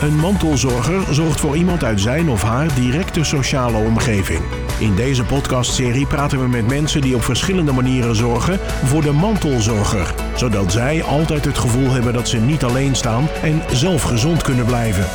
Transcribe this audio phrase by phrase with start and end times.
[0.00, 4.40] Een mantelzorger zorgt voor iemand uit zijn of haar directe sociale omgeving.
[4.80, 10.14] In deze podcastserie praten we met mensen die op verschillende manieren zorgen voor de mantelzorger,
[10.36, 14.64] zodat zij altijd het gevoel hebben dat ze niet alleen staan en zelf gezond kunnen
[14.64, 15.06] blijven.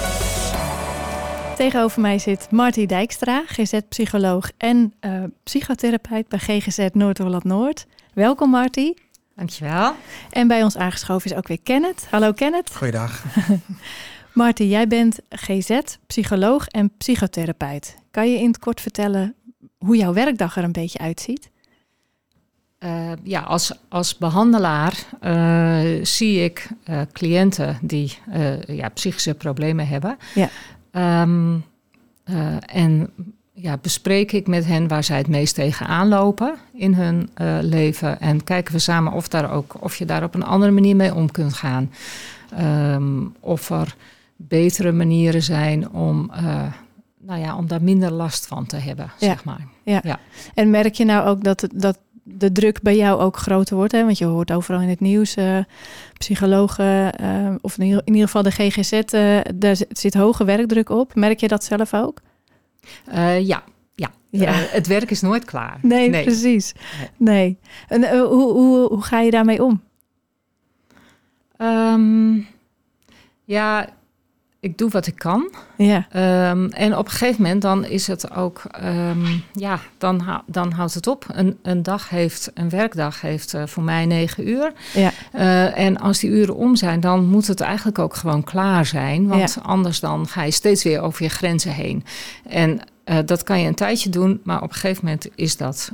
[1.55, 7.85] Tegenover mij zit Marty Dijkstra, GZ-psycholoog en uh, psychotherapeut bij GGZ Noord-Holland-Noord.
[8.13, 8.93] Welkom Marty.
[9.35, 9.95] Dankjewel.
[10.29, 12.07] En bij ons aangeschoven is ook weer Kenneth.
[12.09, 12.75] Hallo Kenneth.
[12.75, 13.23] Goeiedag.
[14.33, 17.95] Marty, jij bent GZ, psycholoog en psychotherapeut.
[18.11, 19.35] Kan je in het kort vertellen
[19.77, 21.49] hoe jouw werkdag er een beetje uitziet?
[22.79, 28.17] Uh, ja, als, als behandelaar uh, zie ik uh, cliënten die
[28.67, 30.17] ja, psychische problemen hebben.
[30.35, 30.49] Ja.
[31.21, 31.63] Um,
[32.65, 33.09] en
[33.53, 37.29] ja, bespreek ik met hen waar zij het meest tegenaan lopen in hun
[37.61, 38.19] leven.
[38.19, 41.15] En kijken we samen of, daar ook, of je daar op een andere manier mee
[41.15, 41.91] om kunt gaan.
[42.59, 43.95] Um, of er
[44.47, 46.73] betere manieren zijn om, uh,
[47.17, 49.27] nou ja, om daar minder last van te hebben, ja.
[49.27, 49.67] zeg maar.
[49.83, 49.99] Ja.
[50.03, 50.19] ja.
[50.53, 53.91] En merk je nou ook dat, dat de druk bij jou ook groter wordt?
[53.91, 54.05] Hè?
[54.05, 55.57] Want je hoort overal in het nieuws, uh,
[56.17, 59.01] psychologen, uh, of in ieder, in ieder, geval de GGZ,
[59.55, 61.15] daar zit hoge werkdruk op.
[61.15, 62.21] Merk je dat zelf ook?
[63.41, 63.63] ja,
[63.95, 64.11] ja.
[64.29, 64.51] ja.
[64.51, 65.79] het werk is nooit klaar.
[65.81, 66.23] Nee, nee.
[66.23, 66.73] precies.
[67.17, 67.57] Nee.
[67.87, 69.81] En hoe, hoe, hoe ga je daarmee om?
[71.57, 72.47] Um,
[73.43, 73.89] ja,
[74.59, 75.51] ik doe wat ik kan.
[75.77, 76.07] Ja.
[76.51, 80.93] Um, en op een gegeven moment dan is het ook, um, ja, dan, dan houdt
[80.93, 81.25] het op.
[81.27, 84.73] Een, een dag heeft, een werkdag heeft uh, voor mij negen uur.
[84.93, 85.11] Ja.
[85.35, 89.27] Uh, en als die uren om zijn, dan moet het eigenlijk ook gewoon klaar zijn.
[89.27, 89.61] Want ja.
[89.61, 92.03] anders dan ga je steeds weer over je grenzen heen.
[92.47, 95.91] En uh, dat kan je een tijdje doen, maar op een gegeven moment is dat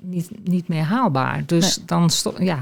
[0.00, 1.42] niet, niet meer haalbaar.
[1.46, 1.86] Dus nee.
[1.86, 2.58] dan, ja,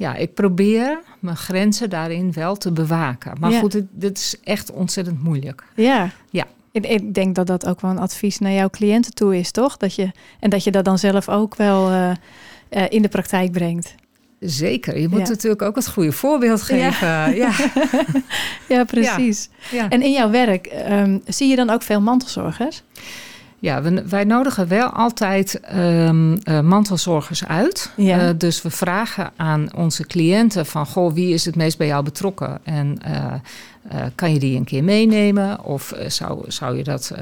[0.00, 3.32] ja, ik probeer mijn grenzen daarin wel te bewaken.
[3.40, 5.64] Maar goed, dit, dit, is echt ontzettend moeilijk.
[5.74, 6.10] Ja.
[6.30, 6.46] Ja.
[6.72, 9.76] Ik, ik, denk dat dat ook wel een advies naar jouw cliënten toe is, toch?
[9.76, 12.10] Dat je, en dat je dat dan zelf ook wel uh,
[12.70, 13.94] uh, in de praktijk brengt.
[14.38, 14.98] Zeker.
[14.98, 15.28] Je moet ja.
[15.28, 17.08] natuurlijk ook het goede voorbeeld geven.
[17.08, 17.52] Ja, ja.
[18.74, 19.48] ja precies.
[19.70, 19.88] Ja.
[19.88, 22.82] En in jouw werk um, zie je dan ook veel mantelzorgers?
[23.62, 27.92] Ja, we, wij nodigen wel altijd um, uh, mantelzorgers uit.
[27.96, 28.28] Ja.
[28.28, 30.86] Uh, dus we vragen aan onze cliënten van...
[30.86, 32.58] goh, wie is het meest bij jou betrokken?
[32.62, 33.34] En uh,
[34.14, 35.64] kan je die een keer meenemen?
[35.64, 37.12] Of zou, zou, je dat,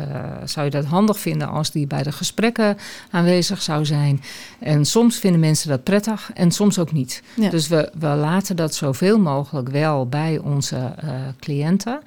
[0.44, 2.76] zou je dat handig vinden als die bij de gesprekken
[3.10, 4.22] aanwezig zou zijn?
[4.58, 7.22] En soms vinden mensen dat prettig en soms ook niet.
[7.34, 7.50] Ja.
[7.50, 10.94] Dus we, we laten dat zoveel mogelijk wel bij onze
[11.38, 12.00] cliënten...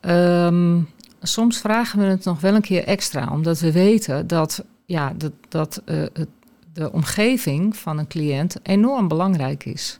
[0.00, 0.88] Um,
[1.22, 5.32] soms vragen we het nog wel een keer extra, omdat we weten dat, ja, dat,
[5.48, 6.28] dat uh, het,
[6.72, 9.98] de omgeving van een cliënt enorm belangrijk is.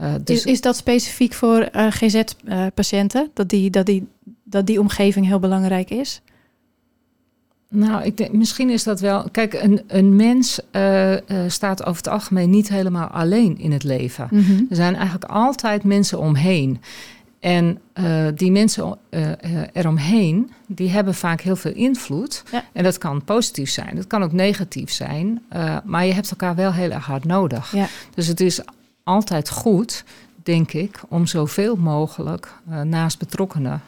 [0.00, 4.06] Uh, dus is, is dat specifiek voor uh, GZ-patiënten, dat, die, dat, die,
[4.44, 6.22] dat die omgeving heel belangrijk is?
[7.70, 9.30] Nou, ik denk, misschien is dat wel.
[9.30, 13.84] Kijk, een, een mens uh, uh, staat over het algemeen niet helemaal alleen in het
[13.84, 14.28] leven.
[14.30, 14.66] Mm -hmm.
[14.70, 16.80] Er zijn eigenlijk altijd mensen omheen.
[17.40, 19.30] En uh, die mensen uh,
[19.72, 22.42] eromheen, die hebben vaak heel veel invloed.
[22.52, 22.64] Ja.
[22.72, 25.42] En dat kan positief zijn, dat kan ook negatief zijn.
[25.52, 27.72] Uh, maar je hebt elkaar wel heel erg hard nodig.
[27.72, 27.86] Ja.
[28.14, 28.60] Dus het is
[29.04, 30.04] altijd goed,
[30.42, 32.52] denk ik, om zoveel mogelijk
[32.84, 33.82] naast betrokkenen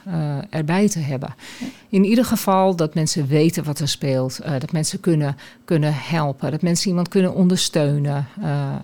[0.51, 1.35] erbij te hebben.
[1.59, 1.67] Ja.
[1.89, 4.41] In ieder geval dat mensen weten wat er speelt.
[4.59, 6.51] dat mensen kunnen, kunnen helpen.
[6.51, 8.27] Dat mensen iemand kunnen ondersteunen.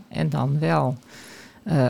[0.08, 0.96] en dan wel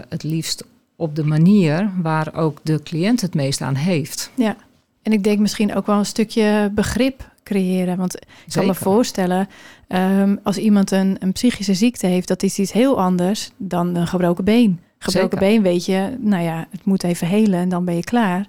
[0.09, 0.65] het liefst
[0.97, 4.31] op de manier waar ook de cliënt het meest aan heeft.
[4.34, 4.57] Ja,
[5.03, 7.97] en ik denk misschien ook wel een stukje begrip creëren.
[7.97, 8.53] Want ik Zeker.
[8.53, 9.49] kan me voorstellen,
[9.89, 14.07] um, als iemand een, een, psychische ziekte heeft, dat is iets heel anders dan een
[14.07, 14.81] gebroken been.
[14.99, 15.53] Gebroken Zeker.
[15.53, 18.47] been weet je, nou ja, het moet even helen en dan ben je klaar.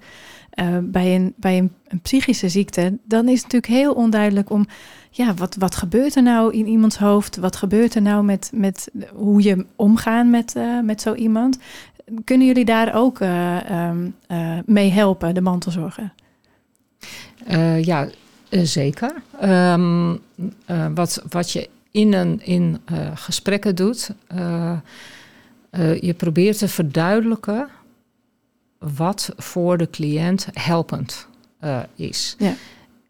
[0.59, 4.65] Uh, bij een, bij een, een, psychische ziekte, dan is het natuurlijk heel onduidelijk om,
[5.11, 7.37] ja, wat, wat gebeurt er nou in iemands hoofd?
[7.37, 11.57] Wat gebeurt er nou met, met hoe je omgaan met, uh, met zo iemand?
[12.23, 16.13] Kunnen jullie daar ook uh, um, uh, mee helpen, de mantelzorger?
[17.51, 18.07] Uh, ja,
[18.49, 19.13] zeker.
[19.43, 20.19] Um,
[20.95, 22.81] wat, wat je in, een, in
[23.13, 24.09] gesprekken doet,
[25.99, 27.67] je probeert te verduidelijken
[28.77, 31.27] wat voor de cliënt helpend
[31.95, 32.35] is.
[32.37, 32.53] Ja.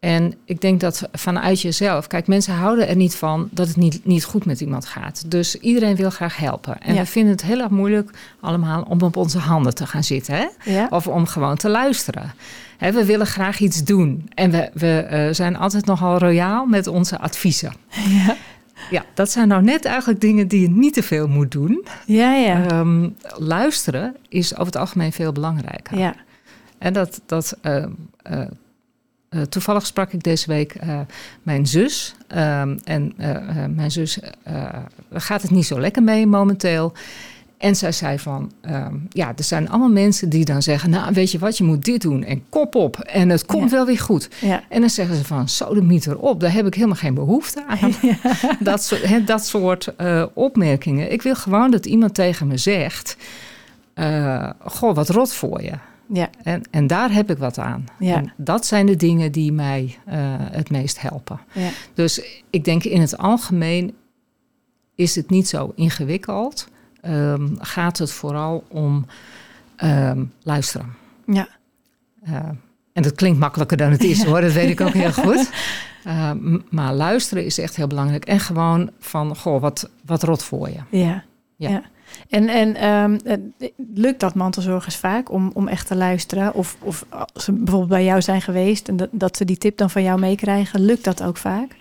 [0.00, 4.04] En ik denk dat vanuit jezelf, kijk, mensen houden er niet van dat het niet,
[4.04, 5.30] niet goed met iemand gaat.
[5.30, 6.80] Dus iedereen wil graag helpen.
[6.80, 7.00] En ja.
[7.00, 8.10] we vinden het heel erg moeilijk
[8.40, 10.34] allemaal om op onze handen te gaan zitten.
[10.34, 10.46] Hè?
[10.64, 10.86] Ja.
[10.90, 12.34] Of om gewoon te luisteren.
[12.76, 14.30] Hè, we willen graag iets doen.
[14.34, 17.72] En we, we uh, zijn altijd nogal royaal met onze adviezen.
[18.08, 18.36] Ja.
[18.90, 21.86] Ja, dat zijn nou net eigenlijk dingen die je niet te veel moet doen.
[22.06, 22.78] Ja, ja.
[22.80, 25.98] Um, luisteren is over het algemeen veel belangrijker.
[25.98, 26.14] Ja.
[26.78, 27.84] En dat, dat uh,
[29.48, 31.00] toevallig sprak ik deze week uh,
[31.42, 32.14] mijn zus.
[32.26, 34.18] Ehm, en uh, mijn zus
[35.12, 36.92] gaat het niet zo lekker mee momenteel.
[37.58, 40.90] En zij zei van, ehm, ja, er zijn allemaal mensen die dan zeggen...
[40.90, 43.86] nou, weet je wat, je moet dit doen en kop op en het komt wel
[43.86, 44.28] weer goed.
[44.40, 44.62] Ja.
[44.68, 47.64] En dan zeggen ze van, zo de mieter op, daar heb ik helemaal geen behoefte
[47.66, 47.92] aan.
[48.60, 49.92] Dat soort, he, dat soort
[50.34, 51.12] opmerkingen.
[51.12, 53.16] Ik wil gewoon dat iemand tegen me zegt...
[54.58, 55.72] goh, wat rot voor je.
[56.12, 56.30] Ja.
[56.42, 57.84] En, en daar heb ik wat aan.
[57.98, 58.14] Ja.
[58.14, 61.40] En dat zijn de dingen die mij uh, het meest helpen.
[61.52, 61.70] Ja.
[61.94, 63.94] Dus ik denk in het algemeen
[64.94, 66.68] is het niet zo ingewikkeld.
[67.02, 69.06] Um, gaat het vooral om
[69.84, 70.94] um, luisteren.
[71.26, 71.48] Ja.
[72.28, 72.34] Uh,
[72.92, 75.50] en dat klinkt makkelijker dan het is hoor, dat weet ik ook heel goed.
[76.06, 76.30] Uh,
[76.70, 78.24] maar luisteren is echt heel belangrijk.
[78.24, 80.98] En gewoon van, goh, wat, wat rot voor je.
[80.98, 81.24] Ja.
[81.56, 81.82] ja.
[82.28, 83.18] En, en um,
[83.94, 86.54] lukt dat mantelzorgers vaak om, om echt te luisteren?
[86.54, 89.76] Of, of als ze bijvoorbeeld bij jou zijn geweest en dat, dat ze die tip
[89.76, 91.76] dan van jou meekrijgen, lukt dat ook vaak?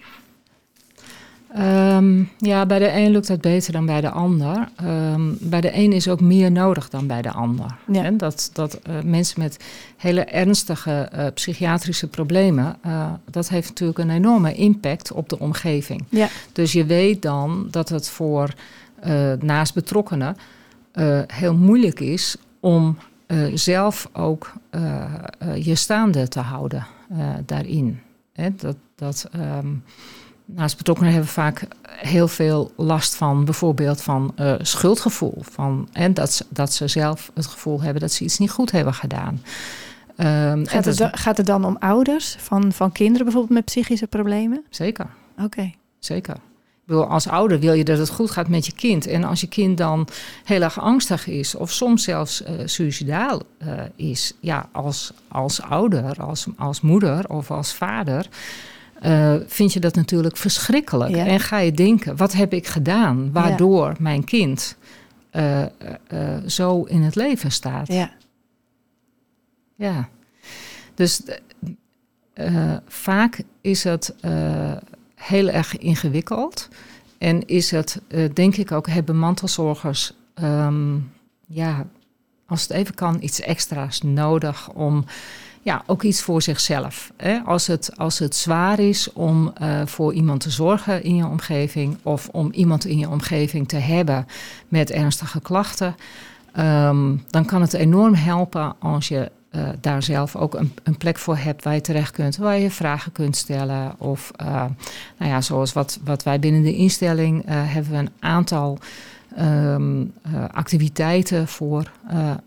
[1.57, 4.69] Um, ja, bij de een lukt dat beter dan bij de ander.
[4.84, 7.75] Um, bij de een is ook meer nodig dan bij de ander.
[7.92, 8.04] Ja.
[8.04, 9.57] En dat dat uh, mensen met
[9.98, 16.04] hele ernstige uh, psychiatrische problemen, uh, dat heeft natuurlijk een enorme impact op de omgeving.
[16.10, 16.28] Ja.
[16.51, 18.54] Dus je weet dan dat het voor
[19.05, 20.35] uh, naast betrokkenen
[20.94, 22.97] uh, heel moeilijk is om
[23.27, 24.53] uh, zelf ook
[25.55, 26.88] je staande te houden
[27.45, 27.99] daarin.
[28.33, 29.83] Hè, dat, dat, um,
[30.45, 35.38] naast betrokkenen hebben vaak heel veel last van bijvoorbeeld van schuldgevoel.
[35.41, 38.94] Van, en dat, dat ze zelf het gevoel hebben dat ze iets niet goed hebben
[38.94, 39.41] gedaan.
[40.17, 44.07] Um, gaat, het, dat, gaat het dan om ouders van, van kinderen bijvoorbeeld met psychische
[44.07, 44.63] problemen?
[44.69, 45.07] Zeker.
[45.38, 45.71] Oké.
[45.99, 46.35] Zeker
[46.88, 49.07] als ouder wil je dat het goed gaat met je kind.
[49.07, 50.07] En als je kind dan
[50.44, 56.22] heel erg angstig is, of soms zelfs uh, suicidaal uh, is, ja, als, als ouder,
[56.24, 58.28] als, als moeder of als vader.
[59.06, 61.16] Uh, vind je dat natuurlijk verschrikkelijk.
[61.16, 61.25] Ja.
[61.25, 63.95] En ga je denken: wat heb ik gedaan waardoor ja.
[64.00, 64.78] mijn kind
[66.45, 67.88] zo in het leven staat?
[67.88, 68.12] Ja.
[69.75, 70.10] Ja.
[70.95, 71.22] Dus
[72.88, 74.13] vaak is het
[75.18, 76.68] heel erg ingewikkeld.
[77.18, 81.12] En is het, uh, denk ik ook, hebben mantelzorgers, um,
[81.48, 81.88] ja,
[82.46, 85.06] als het even kan, iets extra's nodig om
[85.62, 87.12] ja, ook iets voor zichzelf.
[87.18, 87.40] Hè?
[87.40, 91.98] Als, het, als het zwaar is om uh, voor iemand te zorgen in je omgeving
[92.02, 94.25] of om iemand in je omgeving te hebben
[94.68, 95.96] met ernstige klachten,
[96.58, 101.17] um, dan kan het enorm helpen als je uh, daar zelf ook een, een, plek
[101.17, 103.95] voor hebt waar je terecht kunt, waar je vragen kunt stellen.
[103.97, 104.47] Of uh,
[105.17, 108.77] nou ja, zoals wat, wat wij binnen de instelling uh, hebben we een aantal
[109.39, 110.13] um,
[110.51, 111.91] activiteiten voor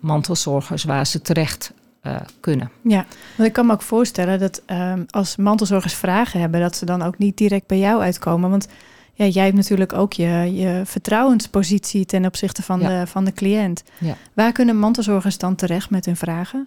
[0.00, 1.72] mantelzorgers waar ze terecht
[2.40, 2.70] kunnen.
[2.82, 3.06] Ja,
[3.36, 7.02] want ik kan me ook voorstellen dat um, als mantelzorgers vragen hebben, dat ze dan
[7.02, 8.50] ook niet direct bij jou uitkomen.
[8.50, 8.68] Want
[9.14, 13.00] ja, jij hebt natuurlijk ook je, je vertrouwenspositie ten opzichte van, ja.
[13.00, 13.82] de, van de cliënt.
[13.98, 14.16] Ja.
[14.32, 16.66] Waar kunnen mantelzorgers dan terecht met hun vragen?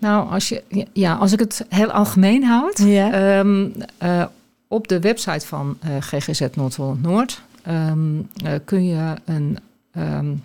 [0.00, 3.38] Nou, als, je, ja, als ik het heel algemeen houd, ja.
[3.38, 4.24] um, uh,
[4.68, 9.58] op de website van uh, GGZ Noord-Noord um, uh, kun je een,
[9.98, 10.44] um,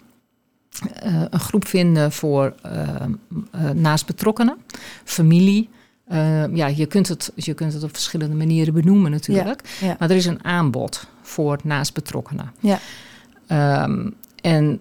[1.29, 2.53] een groep vinden voor
[3.73, 4.57] naast betrokkenen,
[5.03, 5.69] familie.
[6.53, 9.61] ja, je kunt, het, je kunt het op verschillende manieren benoemen natuurlijk.
[9.79, 9.95] Ja, ja.
[9.99, 12.51] Maar er is een aanbod voor naast betrokkenen.
[12.59, 12.79] Ja.
[14.45, 14.79] En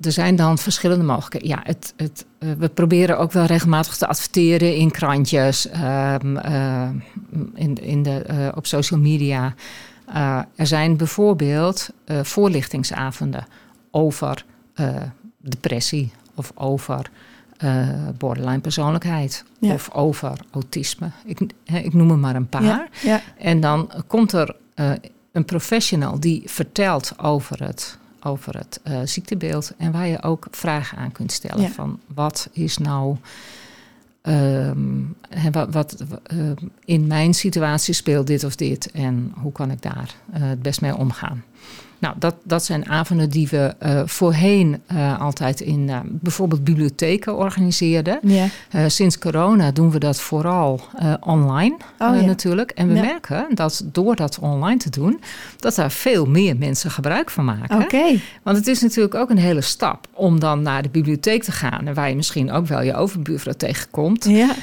[0.00, 1.48] er zijn dan verschillende mogelijkheden.
[1.48, 6.88] Ja, het, het, uh, we proberen ook wel regelmatig te adverteren in krantjes, um, uh,
[7.54, 9.54] in, in de, uh, op social media.
[10.56, 13.46] er zijn bijvoorbeeld voorlichtingsavonden
[13.90, 14.44] over
[15.38, 17.10] depressie of over
[18.18, 19.72] borderline persoonlijkheid ja.
[19.72, 21.10] of over autisme.
[21.24, 22.62] Ik, ik noem er maar een paar.
[22.62, 23.20] Ja, ja.
[23.38, 24.56] En dan komt er
[25.32, 29.72] een professional die vertelt over het over het uh, ziektebeeld.
[29.76, 31.70] En waar je ook vragen aan kunt stellen.
[31.70, 33.16] Van wat is nou.
[34.22, 35.16] Um,
[35.52, 36.50] wat, wat uh,
[36.84, 40.80] in mijn situatie speelt dit of dit en hoe kan ik daar uh, het best
[40.80, 41.44] mee omgaan?
[42.00, 47.36] Nou, dat, dat zijn avonden die we uh, voorheen uh, altijd in uh, bijvoorbeeld bibliotheken
[47.36, 48.18] organiseerden.
[48.22, 48.48] Ja.
[48.88, 50.80] sinds corona doen we dat vooral
[51.20, 52.20] online oh, ja.
[52.20, 52.70] natuurlijk.
[52.70, 53.00] En we ja.
[53.00, 55.20] merken dat door dat online te doen,
[55.56, 57.82] dat daar veel meer mensen gebruik van maken.
[57.82, 58.20] Okay.
[58.42, 61.86] Want het is natuurlijk ook een hele stap om dan naar de bibliotheek te gaan.
[61.86, 64.24] En waar je misschien ook wel je overbuurvrouw tegenkomt.
[64.24, 64.54] Ja.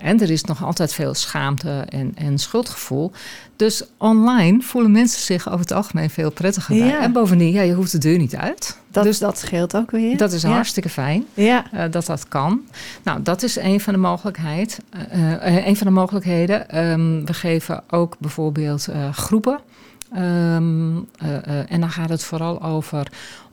[0.00, 3.12] en er is nog altijd veel schaamte en, en schuldgevoel.
[3.56, 7.06] Dus online voelen mensen zich over het algemeen veel prettiger prettige bij.
[7.06, 8.78] En bovendien, ja, je hoeft de deur niet uit.
[8.90, 10.16] Dat, dus dat scheelt ook weer.
[10.16, 11.64] Dat is hartstikke fijn ja.
[11.90, 12.60] dat dat kan.
[13.02, 14.78] Nou, dat is een van de, mogelijkheid,
[15.40, 16.68] een van de mogelijkheden.
[16.68, 19.60] Ehm, we geven ook bijvoorbeeld groepen.
[20.12, 20.96] Ehm,
[21.68, 23.06] en dan gaat het vooral over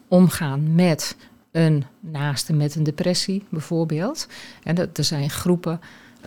[0.08, 1.16] omgaan met
[1.54, 4.28] een naaste met een depressie bijvoorbeeld.
[4.64, 5.80] En dat, er zijn groepen.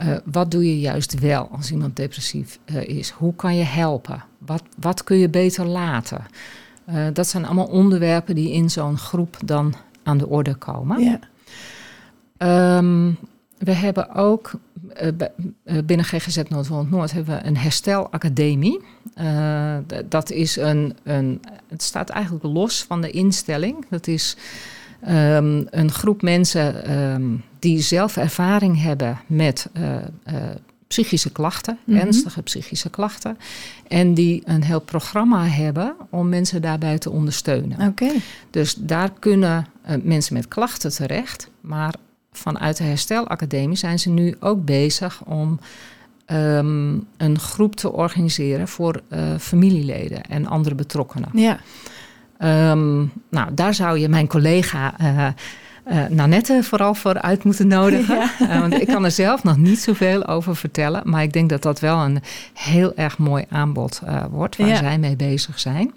[0.03, 3.11] Uh, wat doe je juist wel als iemand depressief uh, is?
[3.11, 4.25] Hoe kan je helpen?
[4.39, 6.25] Wat, wat kun je beter laten?
[6.89, 11.03] Uh, dat zijn allemaal onderwerpen die in zo'n groep dan aan de orde komen.
[11.03, 11.19] Ja.
[12.79, 13.17] Um,
[13.59, 14.51] we hebben ook
[15.85, 18.81] binnen GGZ Noord-Holland-Noord hebben we een herstelacademie.
[20.09, 23.87] dat is een, een, het staat eigenlijk los van de instelling.
[23.89, 24.37] Dat is
[25.09, 30.35] um, een groep mensen um, die zelf ervaring hebben met uh, uh,
[30.87, 32.05] psychische klachten, mm -hmm.
[32.05, 33.39] ernstige psychische klachten.
[33.89, 37.89] En die een heel programma hebben om mensen daarbij te ondersteunen.
[37.89, 38.11] Oké.
[38.51, 41.51] Dus daar kunnen uh, mensen met klachten terecht.
[41.61, 41.95] Maar
[42.33, 45.59] vanuit de Herstelacademie zijn ze nu ook bezig om
[46.33, 49.03] um, een groep te organiseren voor
[49.39, 51.29] familieleden en andere betrokkenen.
[51.33, 51.61] Ja.
[52.39, 55.27] Um, nou, daar zou je mijn collega uh,
[55.93, 58.15] uh, Nanette vooral voor uit moeten nodigen.
[58.39, 58.55] Ja.
[58.55, 61.03] Uh, want ik kan er zelf nog niet zoveel over vertellen.
[61.05, 64.01] Maar ik denk dat dat wel een heel erg mooi aanbod
[64.31, 64.77] wordt waar ja.
[64.77, 65.93] zij mee bezig zijn.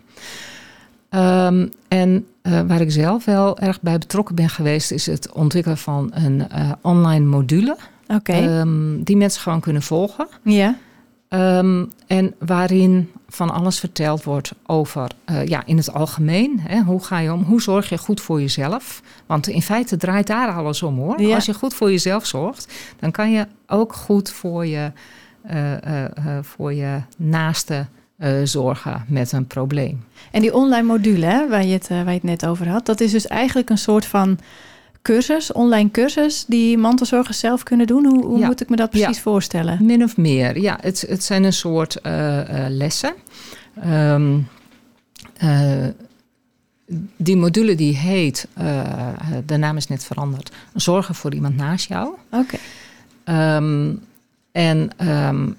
[1.10, 6.12] Um, en waar ik zelf wel erg bij betrokken ben geweest, is het ontwikkelen van
[6.14, 6.48] een
[6.82, 7.78] online module.
[8.08, 8.60] Okay.
[8.60, 10.28] Um, die mensen gewoon kunnen volgen.
[10.44, 10.76] Ja.
[11.34, 16.60] Um, en waarin van alles verteld wordt over, uh, ja, in het algemeen.
[16.60, 17.44] Hè, hoe ga je om?
[17.44, 19.02] Hoe zorg je goed voor jezelf?
[19.26, 21.22] Want in feite draait daar alles om hoor.
[21.22, 21.36] Ja.
[21.36, 24.92] Als je goed voor jezelf zorgt, dan kan je ook goed voor je,
[25.52, 26.06] uh, uh,
[26.42, 27.86] voor je naaste
[28.44, 30.04] zorgen met een probleem.
[30.32, 33.00] En die online module hè, waar, je het, waar je het net over had, dat
[33.02, 34.40] is dus eigenlijk een soort van
[35.02, 38.06] cursus, online cursus, die mantelzorgers zelf kunnen doen?
[38.06, 38.46] Hoe, hoe ja.
[38.46, 39.22] moet ik me dat precies ja.
[39.22, 39.86] voorstellen?
[39.86, 40.78] Min of meer, ja.
[40.82, 43.14] Het, het zijn een soort uh, uh, lessen.
[43.86, 44.48] Um,
[45.44, 45.88] uh,
[47.16, 48.48] die module die heet,
[49.46, 52.16] de naam is net veranderd, Zorgen voor iemand naast jou.
[52.32, 52.58] Oké.
[53.24, 53.56] Okay.
[53.56, 54.02] Um,
[54.52, 55.56] en um,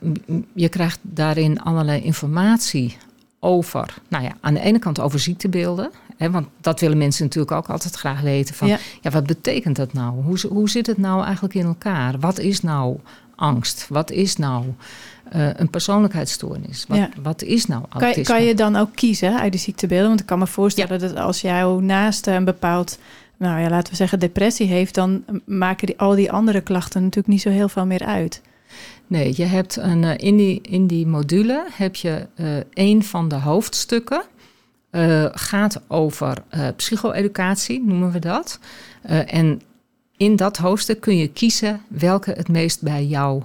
[0.54, 2.96] je krijgt daarin allerlei informatie
[3.38, 5.90] over, nou ja, aan de ene kant over ziektebeelden.
[6.20, 8.54] Hè, want dat willen mensen natuurlijk ook altijd graag weten.
[8.54, 8.78] Van, ja.
[9.00, 10.22] ja wat betekent dat nou?
[10.22, 12.18] Hoe, hoe zit het nou eigenlijk in elkaar?
[12.18, 12.98] Wat is nou
[13.34, 13.86] angst?
[13.88, 14.64] Wat is nou
[15.36, 16.84] uh, een persoonlijkheidsstoornis?
[16.88, 17.08] Wat, ja.
[17.22, 18.34] wat is nou Kan, autisme?
[18.34, 20.08] kan je dan ook kiezen uit de ziektebeelden?
[20.08, 21.06] Want ik kan me voorstellen ja.
[21.06, 22.98] dat als jouw naaste een bepaald...
[23.36, 24.94] Nou ja, laten we zeggen depressie heeft...
[24.94, 28.40] dan maken die, al die andere klachten natuurlijk niet zo heel veel meer uit.
[29.06, 33.28] Nee, je hebt een, uh, in, die, in die module heb je uh, een van
[33.28, 34.22] de hoofdstukken.
[34.92, 36.42] Uh, gaat over
[36.76, 38.58] psycho-educatie, noemen we dat.
[39.26, 39.62] en
[40.16, 43.42] in dat hoofdstuk kun je kiezen welke het meest bij jou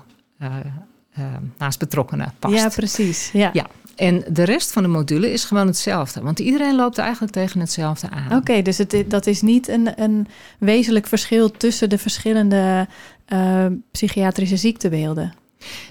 [1.57, 2.55] naast betrokkenen past.
[2.55, 3.29] Ja, precies.
[3.33, 3.49] Ja.
[3.53, 3.67] ja.
[3.95, 6.21] En de rest van de module is gewoon hetzelfde.
[6.21, 8.25] Want iedereen loopt eigenlijk tegen hetzelfde aan.
[8.25, 10.27] Oké, okay, dus het, dat is niet een, een
[10.59, 12.87] wezenlijk verschil tussen de verschillende
[13.33, 15.33] uh, psychiatrische ziektebeelden.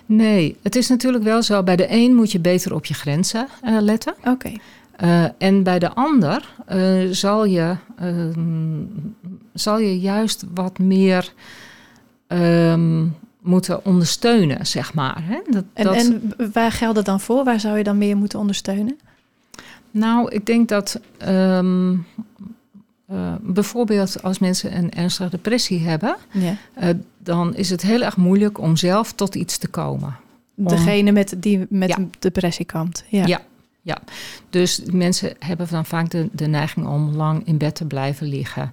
[0.06, 1.62] Nee, het is natuurlijk wel zo.
[1.62, 4.14] Bij de een moet je beter op je grenzen uh, letten.
[4.18, 4.30] Oké.
[4.30, 4.61] Okay.
[5.03, 7.77] Uh, en bij de ander uh, zal, je,
[9.53, 11.33] zal je juist wat meer
[12.29, 15.23] um, moeten ondersteunen, zeg maar.
[15.23, 15.41] Hè?
[15.51, 15.97] Dat, en, dat...
[15.97, 17.45] en waar geldt het dan voor?
[17.45, 18.99] Waar zou je dan meer moeten ondersteunen?
[19.91, 22.07] Nou, ik denk dat um,
[23.13, 26.57] uh, bijvoorbeeld als mensen een ernstige depressie hebben, ja.
[27.19, 30.17] dan is het heel erg moeilijk om zelf tot iets te komen.
[30.55, 31.15] Degene om...
[31.15, 31.97] met, die met ja.
[31.97, 33.05] een depressie kampt.
[33.09, 33.27] Ja.
[33.27, 33.41] ja.
[33.85, 33.99] Ja,
[34.50, 38.73] dus mensen hebben dan vaak de, de neiging om lang in bed te blijven liggen.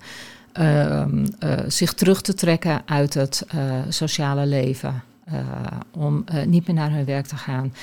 [0.59, 1.05] Uh,
[1.39, 5.03] uh, zich terug te trekken uit het uh, sociale leven.
[5.91, 7.73] om niet meer naar hun werk te gaan.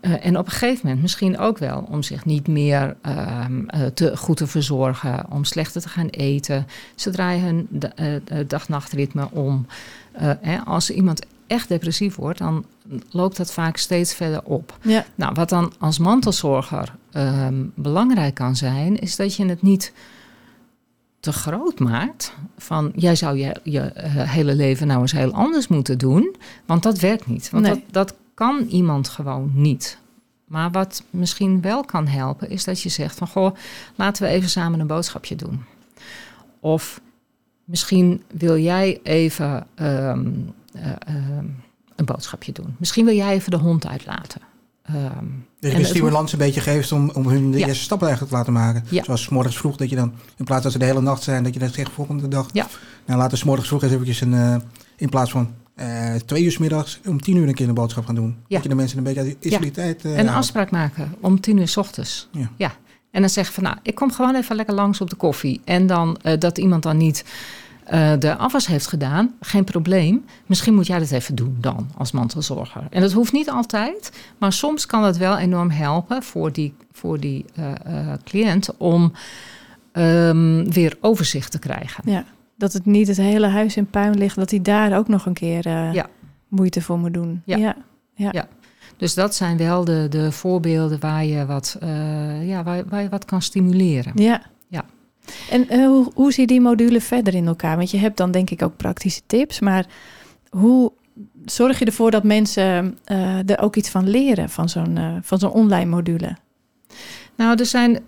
[0.00, 4.36] en op een gegeven moment misschien ook wel om zich niet meer ehm, te goed
[4.36, 5.30] te verzorgen.
[5.30, 6.66] Om slechter te gaan eten.
[6.94, 7.68] Ze draaien hun
[8.46, 9.66] dag-nachtritme om.
[10.64, 12.64] Als iemand echt depressief wordt, dan
[13.10, 14.78] loopt dat vaak steeds verder op.
[14.82, 15.04] Ja.
[15.14, 19.92] Nou, wat dan als mantelzorger um, belangrijk kan zijn, is dat je het niet
[21.20, 22.34] te groot maakt.
[22.56, 26.36] Van jij zou je, je uh, hele leven nou eens heel anders moeten doen.
[26.66, 27.50] Want dat werkt niet.
[27.50, 27.72] Want nee.
[27.74, 29.98] dat, dat kan iemand gewoon niet.
[30.44, 33.54] Maar wat misschien wel kan helpen, is dat je zegt van goh,
[33.94, 35.64] laten we even samen een boodschapje doen.
[36.60, 37.00] Of
[37.64, 40.54] misschien wil jij even um,
[41.96, 42.74] een boodschapje doen.
[42.78, 44.40] Misschien wil jij even de hond uitlaten.
[45.60, 48.62] dus de stimulans een beetje geeft om, om hun de eerste stappen eigenlijk te laten
[48.62, 48.84] maken.
[48.88, 49.04] Ja.
[49.04, 51.42] Zoals s morgens vroeg, dat je dan, in plaats dat ze de hele nacht zijn,
[51.42, 52.48] dat je dan zegt volgende dag.
[52.52, 52.66] Ja.
[53.06, 54.56] Nou, laten we s morgens vroeg eens eventjes een, uh,
[54.96, 58.06] in plaats van uh, twee uur s middags om tien uur een keer een boodschap
[58.06, 58.36] gaan doen.
[58.46, 58.54] Ja.
[58.54, 60.04] Dat je de mensen een beetje uit isoliteit...
[60.04, 62.28] Uh, een afspraak maken om tien uur s ochtends.
[62.32, 62.50] Ja.
[62.56, 62.72] ja.
[63.10, 65.60] En dan zeggen van, nou, ik kom gewoon even lekker langs op de koffie.
[65.64, 67.24] En dan dat iemand dan niet
[67.92, 70.24] uh, de afwas heeft gedaan, geen probleem.
[70.46, 72.86] Misschien moet jij dat even doen dan als mantelzorger.
[72.90, 77.20] En dat hoeft niet altijd, maar soms kan het wel enorm helpen voor die, voor
[77.20, 79.12] die uh, uh, cliënt om
[79.92, 82.10] um, weer overzicht te krijgen.
[82.10, 82.24] Ja,
[82.56, 85.32] dat het niet het hele huis in puin ligt, dat hij daar ook nog een
[85.32, 86.06] keer ja.
[86.48, 87.42] moeite voor moet doen.
[87.44, 87.56] Ja.
[87.56, 87.76] ja.
[88.14, 88.48] ja.
[88.96, 91.76] Dus dat zijn wel de, de voorbeelden waar je wat,
[92.42, 94.12] ja, waar, waar je wat kan stimuleren.
[94.14, 94.42] Ja,
[95.50, 97.76] en uh, hoe, hoe zie je die module verder in elkaar?
[97.76, 99.86] Want je hebt dan denk ik ook praktische tips, maar
[100.50, 100.92] hoe
[101.44, 105.38] zorg je ervoor dat mensen uh, er ook iets van leren van zo'n uh, van
[105.38, 106.36] zo'n online module?
[107.36, 107.98] Nou, er, zijn,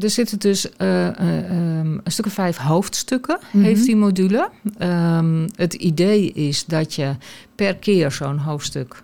[0.00, 3.62] er zitten dus uh, um, een stuk of vijf hoofdstukken, mm -hmm.
[3.62, 4.50] heeft die module.
[4.78, 7.16] Um, het idee is dat je
[7.54, 9.02] per keer zo'n hoofdstuk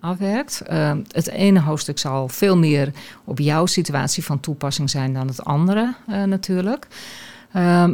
[0.00, 0.62] afwerkt.
[0.70, 2.92] Uh, het ene hoofdstuk zal veel meer
[3.24, 6.86] op jouw situatie van toepassing zijn dan het andere uh, natuurlijk.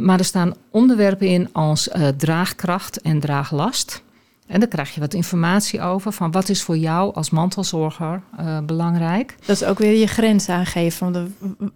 [0.01, 4.03] maar er staan onderwerpen in als draagkracht en draaglast.
[4.47, 8.21] En dan krijg je wat informatie over van wat is voor jou als mantelzorger
[8.63, 9.35] belangrijk.
[9.45, 11.27] Dat is ook weer je grens aangeven van de,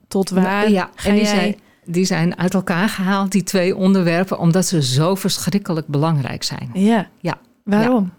[0.08, 0.70] tot waar.
[0.70, 1.56] Ja, en die zijn,
[1.86, 6.70] die zijn uit elkaar gehaald, die twee onderwerpen, omdat ze zo verschrikkelijk belangrijk zijn.
[6.74, 7.08] Ja.
[7.20, 7.38] ja.
[7.64, 8.12] Waarom?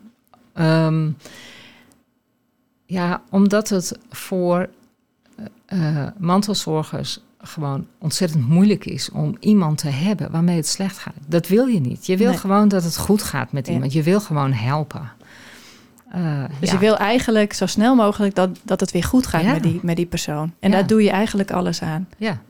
[0.54, 0.86] Ja.
[0.86, 1.16] Um,
[2.90, 4.68] ja, omdat het voor
[5.68, 11.14] uh, mantelzorgers gewoon ontzettend moeilijk is om iemand te hebben waarmee het slecht gaat.
[11.26, 12.06] Dat wil je niet.
[12.06, 13.92] Je wil gewoon dat het goed gaat met iemand.
[13.92, 15.12] Je wil gewoon helpen.
[16.16, 19.62] Uh, dus je wil eigenlijk zo snel mogelijk dat, dat het weer goed gaat met,
[19.62, 20.52] die, met die persoon.
[20.60, 22.08] En daar doe je eigenlijk alles aan.
[22.16, 22.40] Ja.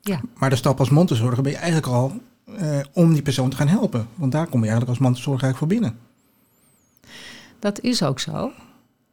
[0.00, 0.20] ja.
[0.38, 2.12] Maar de stap als mantelzorger ben je eigenlijk al
[2.60, 4.08] uh, om die persoon te gaan helpen.
[4.14, 5.98] Want daar kom je eigenlijk als mantelzorger eigenlijk voor binnen.
[7.58, 8.52] Dat is ook zo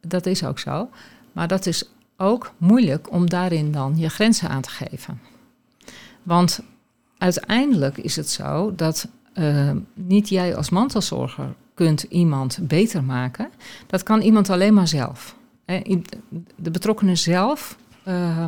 [0.08, 0.88] dat is ook zo.
[1.32, 5.20] Maar dat is ook moeilijk om daarin dan je grenzen aan te geven.
[6.22, 6.60] Want
[7.18, 13.50] uiteindelijk is het zo dat uh, niet jij als mantelzorger kunt iemand beter maken.
[13.86, 15.36] Dat kan iemand alleen maar zelf.
[16.56, 17.76] De betrokkenen zelf
[18.08, 18.44] uh,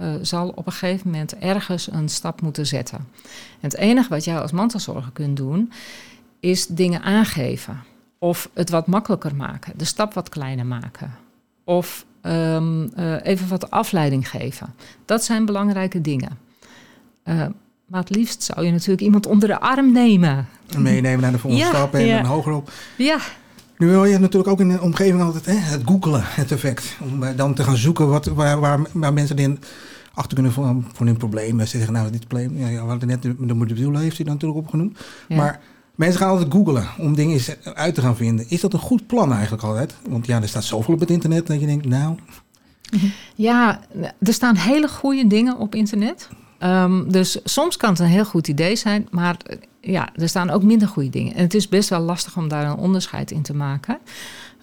[0.00, 2.98] uh, zal op een gegeven moment ergens een stap moeten zetten.
[2.98, 5.72] En het enige wat jij als mantelzorger kunt doen,
[6.40, 7.82] is dingen aangeven.
[8.26, 11.14] Of het wat makkelijker maken, de stap wat kleiner maken.
[11.64, 14.74] Of um, uh, even wat afleiding geven.
[15.04, 16.38] Dat zijn belangrijke dingen.
[17.24, 17.46] Uh,
[17.86, 20.48] maar het liefst zou je natuurlijk iemand onder de arm nemen.
[20.74, 22.16] En meenemen naar de volgende ja, stap en ja.
[22.16, 22.70] dan hogerop.
[22.96, 23.18] Ja.
[23.78, 26.96] Nu wil je natuurlijk ook in de omgeving altijd hè, het googelen, het effect.
[27.00, 29.58] Om dan te gaan zoeken wat, waar, waar, waar mensen in
[30.14, 31.60] achter kunnen van, van hun probleem.
[31.60, 34.98] Ze zeggen, nou, dit probleem, ja, we hadden net de, de heeft hij natuurlijk opgenoemd.
[35.28, 35.36] Ja.
[35.36, 35.60] Maar
[35.96, 37.40] Mensen gaan altijd googlen om dingen
[37.74, 38.46] uit te gaan vinden.
[38.48, 39.94] Is dat een goed plan eigenlijk altijd?
[40.08, 42.16] Want ja, er staat zoveel op het internet dat je denkt, nou...
[43.34, 43.80] Ja,
[44.18, 46.28] er staan hele goede dingen op internet.
[46.60, 49.36] Um, dus soms kan het een heel goed idee zijn, maar
[49.80, 51.34] ja, er staan ook minder goede dingen.
[51.34, 53.98] En het is best wel lastig om daar een onderscheid in te maken.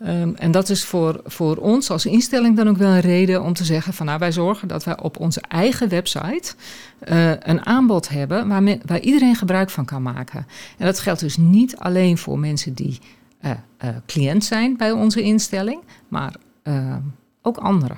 [0.08, 3.54] Um, en dat is voor, voor ons als instelling dan ook wel een reden om
[3.54, 6.54] te zeggen van nou wij zorgen dat wij op onze eigen website
[7.08, 10.48] uh, een aanbod hebben waar, waar iedereen gebruik van kan maken.
[10.78, 13.00] En dat geldt dus niet alleen voor mensen die
[13.42, 16.36] uh, uh, cliënt zijn bij onze instelling, maar
[17.42, 17.98] ook anderen.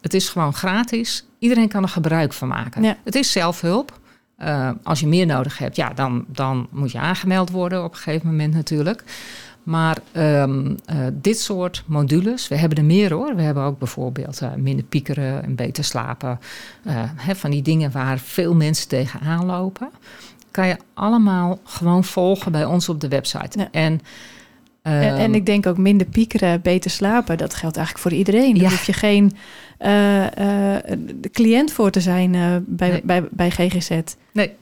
[0.00, 1.26] Het is gewoon gratis.
[1.38, 2.82] Iedereen kan er gebruik van maken.
[2.82, 2.96] Ja.
[3.04, 3.98] Het is zelfhulp.
[4.82, 8.26] als je meer nodig hebt, ja, dan, dan moet je aangemeld worden op een gegeven
[8.26, 9.04] moment natuurlijk.
[9.66, 13.36] Maar um, uh, dit soort modules, we hebben er meer hoor.
[13.36, 16.38] We hebben ook bijvoorbeeld uh, minder piekeren en beter slapen.
[16.86, 19.90] Uh, hè, van die dingen waar veel mensen tegenaan lopen.
[20.50, 23.58] Kan je allemaal gewoon volgen bij ons op de website.
[23.58, 23.68] Ja.
[23.70, 24.00] En,
[24.82, 27.38] en, en, ehm, ik denk ook minder piekeren, beter slapen.
[27.38, 28.54] Dat geldt eigenlijk voor iedereen.
[28.54, 28.70] Daar ja.
[28.70, 29.32] hoef je geen
[31.32, 33.02] cliënt voor te zijn bij, nee.
[33.04, 33.90] bij, bij GGZ.
[34.32, 34.52] Nee.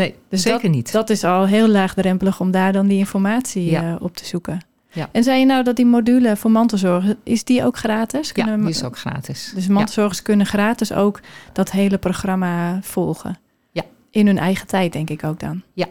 [0.00, 0.92] Nee, dus zeker dat, niet.
[0.92, 3.90] Dat is al heel laagdrempelig om daar dan die informatie ja.
[3.90, 4.60] uh, op te zoeken.
[4.92, 5.08] Ja.
[5.12, 8.32] En zei je nou dat die module voor mantelzorg, is die ook gratis?
[8.32, 9.52] Kunnen ja, die is ook gratis.
[9.54, 10.24] Dus mantelzorgers ja.
[10.24, 11.20] kunnen gratis ook
[11.52, 13.38] dat hele programma volgen?
[13.70, 13.82] Ja.
[14.10, 15.62] In hun eigen tijd, denk ik ook dan?
[15.74, 15.86] Ja.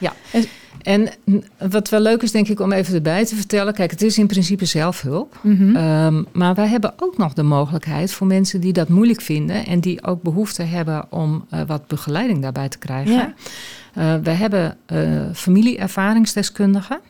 [0.00, 0.12] Ja.
[0.32, 0.44] En,
[0.82, 1.08] en
[1.70, 3.74] wat wel leuk is, denk ik, om even erbij te vertellen.
[3.74, 5.38] Kijk, het is in principe zelfhulp.
[5.42, 5.76] Mm -hmm.
[5.76, 9.66] um, maar wij hebben ook nog de mogelijkheid voor mensen die dat moeilijk vinden.
[9.66, 13.12] en die ook behoefte hebben om uh, wat begeleiding daarbij te krijgen.
[13.12, 13.34] Ja.
[13.98, 17.00] Uh, we hebben uh, familieervaringsdeskundigen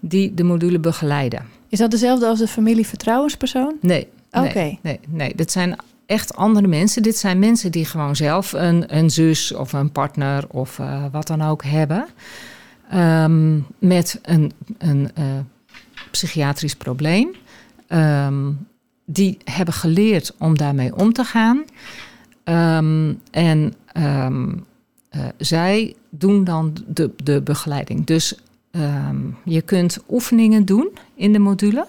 [0.00, 1.44] die de module begeleiden.
[1.68, 3.74] Is dat dezelfde als de familievertrouwenspersoon?
[3.80, 4.52] Nee, Oké.
[4.58, 5.76] Nee, nee, nee, dit zijn
[6.12, 7.02] echt andere mensen.
[7.02, 11.26] Dit zijn mensen die gewoon zelf een, een zus of een partner of uh, wat
[11.26, 12.06] dan ook hebben.
[12.94, 15.24] Um, met een, een uh,
[16.10, 17.30] psychiatrisch probleem.
[17.88, 18.66] Um,
[19.04, 21.64] die hebben geleerd om daarmee om te gaan.
[22.44, 24.26] Um, en uh,
[25.36, 28.06] zij doen dan de, de begeleiding.
[28.06, 28.34] Dus
[29.44, 31.86] je kunt oefeningen doen in de module.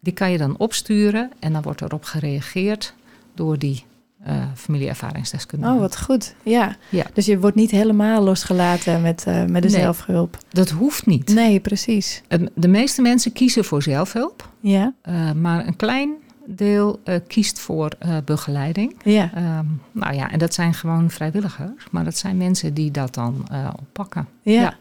[0.00, 2.94] Die kan je dan opsturen en dan wordt erop gereageerd
[3.38, 3.84] door die
[4.26, 5.72] uh, familieervaringsdeskundige.
[5.72, 6.34] Oh, wat goed.
[6.42, 6.76] Ja.
[6.88, 7.04] ja.
[7.12, 10.38] Dus je wordt niet helemaal losgelaten met, uh, met de nee, zelfhulp.
[10.50, 11.34] Dat hoeft niet.
[11.34, 12.22] Nee, precies.
[12.54, 14.48] De meeste mensen kiezen voor zelfhulp.
[14.60, 14.92] Ja.
[15.08, 16.14] Uh, maar een klein
[16.46, 17.92] deel kiest voor
[18.24, 18.96] begeleiding.
[19.04, 19.58] Ja.
[19.58, 23.48] Um, nou ja, en dat zijn gewoon vrijwilligers, maar dat zijn mensen die dat dan
[23.80, 24.28] oppakken.
[24.42, 24.52] Ja.
[24.52, 24.76] ja.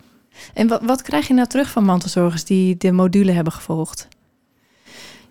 [0.54, 4.08] En wat, wat krijg je nou terug van mantelzorgers die de module hebben gevolgd?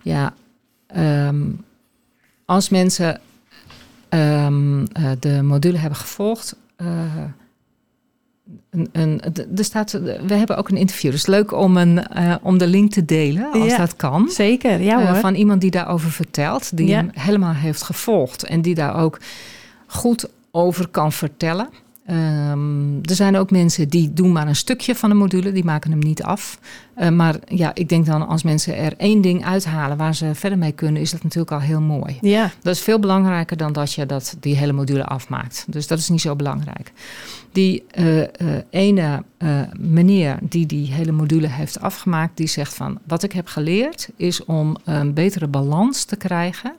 [0.03, 0.35] Ja,
[0.97, 1.65] um,
[2.47, 3.21] als mensen
[4.11, 4.87] um,
[5.21, 6.57] de module hebben gevolgd.
[8.71, 9.21] Een, een,
[9.57, 9.93] er staat,
[10.27, 11.11] we hebben ook een interview.
[11.11, 14.29] Dus leuk om, een, uh, om de link te delen, als ja, dat kan.
[14.29, 15.17] Zeker, ja hoor.
[15.17, 16.97] Uh, van iemand die daarover vertelt, die ja.
[16.97, 18.45] hem helemaal heeft gevolgd.
[18.45, 19.21] En die daar ook
[19.87, 21.69] goed over kan vertellen.
[22.11, 25.91] Um, er zijn ook mensen die doen maar een stukje van de module, die maken
[25.91, 26.59] hem niet af.
[26.99, 30.59] Uh, maar ja, ik denk dan als mensen er één ding uithalen waar ze verder
[30.59, 32.19] mee kunnen, is dat natuurlijk al heel mooi.
[32.21, 32.51] Ja.
[32.63, 35.65] Dat is veel belangrijker dan dat je dat, die hele module afmaakt.
[35.69, 36.93] Dus dat is niet zo belangrijk.
[37.53, 38.27] Die uh, uh,
[38.71, 39.23] ene
[39.79, 44.45] meneer die die hele module heeft afgemaakt, die zegt van wat ik heb geleerd is
[44.45, 46.75] om een betere balans te krijgen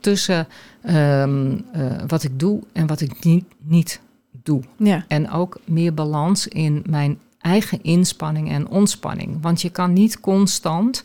[0.00, 0.46] tussen
[0.90, 1.64] um,
[2.06, 4.00] wat ik doe en wat ik niet, niet
[4.44, 4.62] doe.
[4.76, 5.04] Ja.
[5.08, 9.38] En ook meer balans in mijn eigen inspanning en ontspanning.
[9.40, 11.04] Want je kan niet constant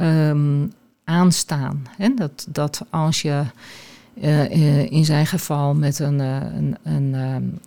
[0.00, 0.72] um,
[1.04, 1.82] aanstaan.
[1.96, 2.14] Hè?
[2.14, 3.42] Dat, dat als je
[4.14, 7.58] uh, in zijn geval met een, uh, een, een, um,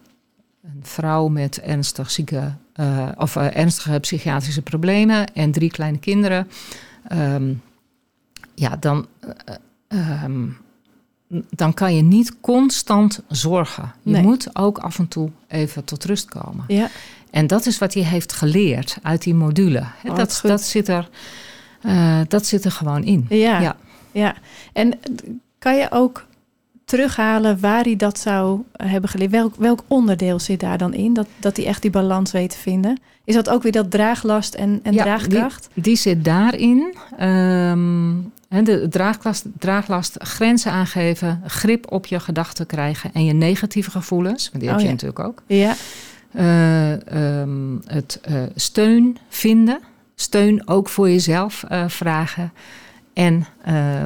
[0.64, 6.48] een, vrouw met ernstig zieke uh, of ernstige psychiatrische problemen en drie kleine kinderen,
[7.12, 7.62] um,
[8.56, 9.08] ja, dan
[10.24, 10.58] um,
[11.50, 13.94] dan kan je niet constant zorgen.
[14.04, 14.22] Je nee.
[14.22, 16.64] moet ook af en toe even tot rust komen.
[16.68, 16.90] Ja.
[17.32, 19.84] En dat is wat hij heeft geleerd uit die module.
[20.04, 21.10] Oh, dat, dat, zit er,
[21.86, 23.26] uh, dat zit er gewoon in.
[23.30, 23.60] Ja.
[23.60, 23.76] ja.
[24.12, 24.36] ja.
[24.74, 25.00] En
[25.60, 26.26] kan je ook
[26.86, 29.32] terughalen waar hij dat zou hebben geleerd?
[29.32, 31.14] Welk, welk onderdeel zit daar dan in?
[31.14, 33.00] Dat, dat hij echt die balans weet te vinden?
[33.24, 35.70] Is dat ook weer dat draaglast en, en ja, draagkracht?
[35.74, 36.96] Die, die zit daarin.
[37.22, 44.50] Um, de draaglast, draaglast, grenzen aangeven, grip op je gedachten krijgen en je negatieve gevoelens,
[44.50, 44.94] want die heb oh, je ja.
[44.94, 45.42] natuurlijk ook.
[45.48, 45.76] Ja.
[46.36, 49.80] Uh, um, het uh, steun vinden,
[50.16, 52.54] steun ook voor jezelf uh, vragen
[53.14, 53.46] en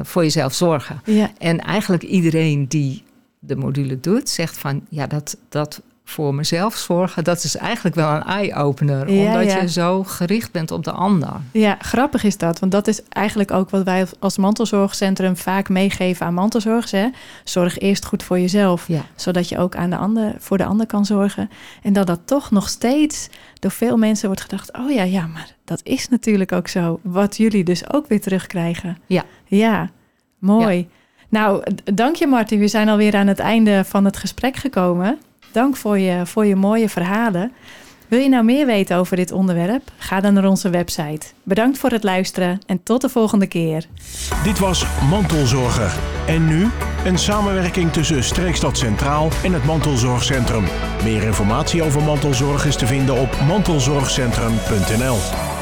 [0.02, 1.00] voor jezelf zorgen.
[1.04, 1.30] Ja.
[1.38, 3.02] En eigenlijk iedereen die
[3.38, 8.10] de module doet, zegt van ja, dat, dat voor mezelf zorgen, dat is eigenlijk wel
[8.10, 9.12] een eye-opener.
[9.12, 9.60] Ja, omdat ja.
[9.60, 11.32] je zo gericht bent op de ander.
[11.52, 12.58] Ja, grappig is dat.
[12.58, 16.90] Want dat is eigenlijk ook wat wij als mantelzorgcentrum vaak meegeven aan mantelzorgers.
[16.90, 17.08] Hè?
[17.44, 19.04] Zorg eerst goed voor jezelf, ja.
[19.14, 21.50] zodat je ook aan de ander, voor de ander kan zorgen.
[21.82, 24.76] En dat dat toch nog steeds door veel mensen wordt gedacht...
[24.76, 27.00] oh ja, ja, maar dat is natuurlijk ook zo.
[27.02, 28.98] Wat jullie dus ook weer terugkrijgen.
[29.06, 29.24] Ja.
[29.44, 29.90] Ja,
[30.38, 30.88] mooi.
[31.28, 31.62] Nou,
[31.94, 32.58] dank je Martin.
[32.58, 35.18] We zijn alweer aan het einde van het gesprek gekomen.
[35.52, 37.52] Dank voor je, voor je mooie verhalen.
[38.08, 39.90] Wil je nou meer weten over dit onderwerp?
[39.98, 41.26] Ga dan naar onze website.
[41.42, 43.86] Bedankt voor het luisteren en tot de volgende keer.
[44.44, 45.92] Dit was Mantelzorger.
[46.26, 46.68] En nu
[47.04, 50.64] een samenwerking tussen Streekstad Centraal en het Mantelzorgcentrum.
[51.02, 55.57] Meer informatie over mantelzorg is te vinden op mantelzorgcentrum.nl.